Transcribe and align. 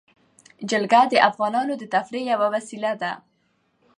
جلګه 0.69 1.01
د 1.11 1.13
افغانانو 1.29 1.73
د 1.77 1.83
تفریح 1.93 2.23
یوه 2.33 2.47
وسیله 2.55 2.91
ده. 3.01 3.11